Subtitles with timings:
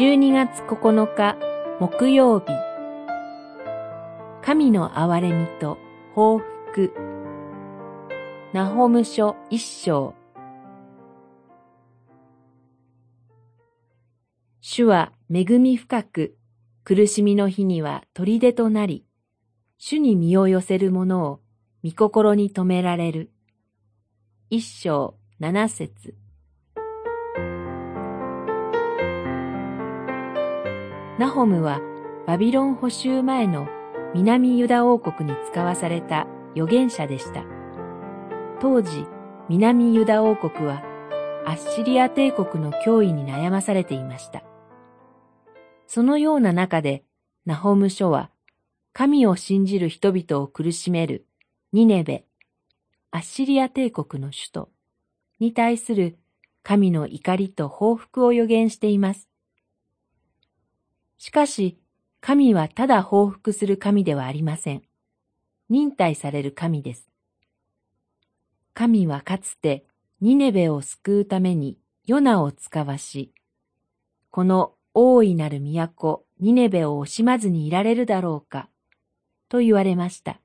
[0.00, 1.36] 12月9日
[1.78, 2.46] 木曜日。
[4.42, 5.76] 神の憐れみと
[6.14, 6.94] 報復。
[8.54, 10.14] ナホム書一章。
[14.62, 16.38] 主は恵み深く
[16.82, 19.04] 苦しみの日には砦となり
[19.76, 21.40] 主に身を寄せる者を
[21.84, 23.30] 御心に留められる。
[24.48, 26.14] 一章七節。
[31.20, 31.82] ナホムは
[32.26, 33.68] バビロン捕囚前の
[34.14, 37.44] 南ユダ王国に使わされた預言者でした。
[38.58, 39.04] 当時、
[39.50, 40.82] 南ユダ王国は
[41.44, 44.42] アッシリア帝国の脅威に悩まされていました。
[45.86, 47.04] そのような中で、
[47.44, 48.30] ナホム書は
[48.94, 51.26] 神を信じる人々を苦しめる
[51.74, 52.24] ニネベ、
[53.10, 54.70] アッシリア帝国の首都
[55.38, 56.16] に対する
[56.62, 59.29] 神の怒りと報復を予言しています。
[61.20, 61.76] しかし、
[62.22, 64.82] 神はただ報復する神ではありません。
[65.68, 67.10] 忍耐される神です。
[68.72, 69.84] 神はかつて
[70.22, 73.34] ニネベを救うためにヨナを使わし、
[74.30, 78.70] この大いなる都ニネベを惜しまずにいられるだろうか、
[79.50, 80.40] と言われました。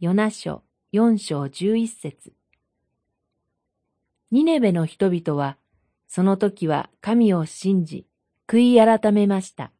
[0.00, 2.32] ヨナ書四章十一節
[4.32, 5.58] ニネベの人々は、
[6.08, 8.07] その時は神を信じ、
[8.48, 9.72] 悔い改めました。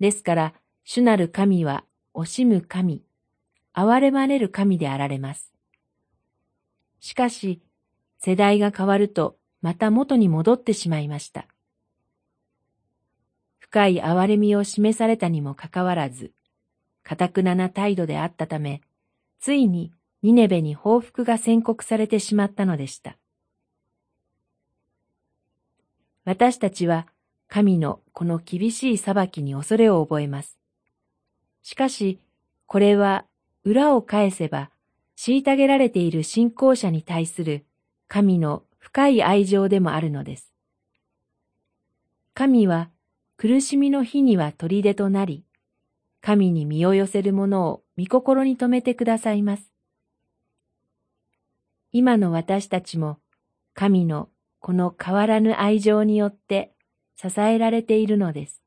[0.00, 3.02] ですから、主なる神は惜しむ神、
[3.74, 5.52] 憐れまれる神であられます。
[7.00, 7.60] しかし、
[8.18, 11.46] 世代が変わると、また元に戻ってしまいました。
[13.58, 16.32] 深い憐れみを示されたにもかかわらず、
[17.02, 18.80] かたくなな態度であったため、
[19.38, 19.92] ついに
[20.22, 23.18] ニネベに報復が宣告されてしまったのでした。
[26.24, 27.06] 私たちは
[27.48, 30.58] 神のこの厳しい裁きに恐れを覚えます。
[31.62, 32.20] しかし、
[32.66, 33.24] これは
[33.64, 34.70] 裏を返せば、
[35.16, 37.64] 虐げられている信仰者に対する
[38.08, 40.52] 神の深い愛情でもあるのです。
[42.34, 42.90] 神は
[43.36, 45.44] 苦しみの日には砦となり、
[46.20, 49.70] 神に身を寄せる者を御心に留めてくださいます。
[51.92, 53.18] 今の私たちも
[53.72, 54.28] 神の
[54.58, 56.73] この変わらぬ愛情によって
[57.16, 58.63] 支えられているのです。